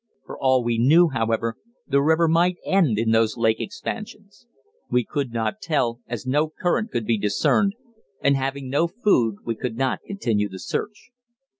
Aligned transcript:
For 0.25 0.35
all 0.35 0.63
we 0.63 0.79
knew, 0.79 1.09
however, 1.09 1.57
the 1.85 2.01
river 2.01 2.27
might 2.27 2.57
end 2.65 2.97
in 2.97 3.11
those 3.11 3.37
lake 3.37 3.59
expansions; 3.59 4.47
we 4.89 5.03
could 5.05 5.31
not 5.31 5.61
tell, 5.61 5.99
as 6.07 6.25
no 6.25 6.49
current 6.49 6.89
could 6.89 7.05
be 7.05 7.19
discerned, 7.19 7.75
and 8.19 8.35
having 8.35 8.67
no 8.67 8.87
food 8.87 9.35
we 9.45 9.53
could 9.53 9.77
not 9.77 9.99
continue 10.07 10.49
the 10.49 10.57
search. 10.57 11.11